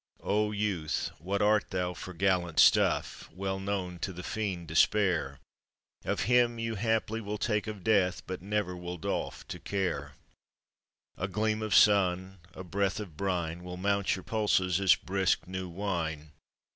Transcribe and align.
O 0.23 0.51
youth, 0.51 1.11
what 1.19 1.43
art 1.43 1.69
thou 1.69 1.93
for 1.93 2.15
gallant 2.15 2.57
stuff? 2.59 3.29
Well 3.31 3.59
known 3.59 3.99
to 3.99 4.11
the 4.11 4.23
fiend 4.23 4.67
Despair, 4.67 5.39
Of 6.03 6.21
him 6.21 6.57
you 6.57 6.73
haply 6.73 7.21
will 7.21 7.37
take 7.37 7.67
of 7.67 7.83
Death 7.83 8.23
But 8.25 8.41
never 8.41 8.75
will 8.75 8.97
doff 8.97 9.47
to 9.49 9.59
Care; 9.59 10.15
A 11.17 11.27
gleam 11.27 11.61
of 11.61 11.75
sun, 11.75 12.39
a 12.55 12.63
breath 12.63 12.99
of 12.99 13.15
brine, 13.15 13.63
Will 13.63 13.77
mount 13.77 14.15
your 14.15 14.23
pulses 14.23 14.79
as 14.79 14.95
brisk 14.95 15.45
new 15.47 15.69
wine. 15.69 16.31